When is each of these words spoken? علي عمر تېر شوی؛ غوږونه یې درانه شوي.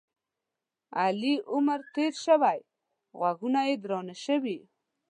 علي 1.01 1.33
عمر 1.51 1.79
تېر 1.95 2.13
شوی؛ 2.25 2.59
غوږونه 3.19 3.61
یې 3.67 3.75
درانه 3.83 4.15
شوي. 4.25 4.57